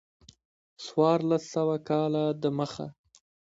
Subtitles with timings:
[0.85, 2.87] څوارلس سوه کاله د مخه.